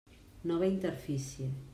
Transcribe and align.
Nova 0.51 0.65
interfície. 0.65 1.53